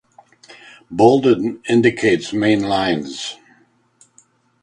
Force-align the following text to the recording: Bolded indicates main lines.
Bolded 0.91 1.59
indicates 1.69 2.33
main 2.33 2.63
lines. 2.63 3.35